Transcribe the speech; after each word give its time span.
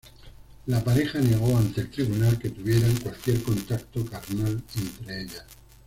La 0.65 0.83
pareja 0.83 1.19
negó 1.19 1.55
ante 1.55 1.81
el 1.81 1.91
tribunal 1.91 2.39
que 2.39 2.49
tuvieran 2.49 2.97
cualquier 3.03 3.39
contacto 3.43 4.03
carnal 4.03 4.63
entre 4.75 5.21
ellas. 5.21 5.45